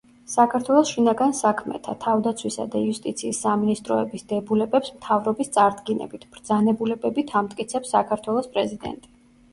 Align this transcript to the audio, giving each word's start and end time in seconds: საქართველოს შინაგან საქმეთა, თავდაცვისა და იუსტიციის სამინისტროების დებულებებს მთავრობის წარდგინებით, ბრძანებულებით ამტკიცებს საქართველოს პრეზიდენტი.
საქართველოს 0.33 0.91
შინაგან 0.93 1.35
საქმეთა, 1.39 1.93
თავდაცვისა 2.05 2.65
და 2.75 2.81
იუსტიციის 2.85 3.43
სამინისტროების 3.45 4.25
დებულებებს 4.33 4.91
მთავრობის 4.97 5.55
წარდგინებით, 5.59 6.27
ბრძანებულებით 6.35 7.39
ამტკიცებს 7.43 7.97
საქართველოს 7.99 8.53
პრეზიდენტი. 8.57 9.15